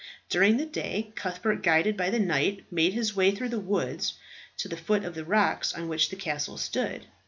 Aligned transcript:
During 0.29 0.57
the 0.57 0.65
day, 0.65 1.11
Cuthbert, 1.13 1.61
guided 1.61 1.95
by 1.95 2.09
the 2.09 2.17
knight, 2.17 2.65
made 2.71 2.93
his 2.93 3.15
way 3.15 3.29
through 3.29 3.49
the 3.49 3.59
woods 3.59 4.15
to 4.57 4.67
the 4.67 4.75
foot 4.75 5.05
of 5.05 5.13
the 5.13 5.23
rocks 5.23 5.75
on 5.75 5.87
which 5.87 6.09
the 6.09 6.15
castle 6.15 6.57
stood. 6.57 7.05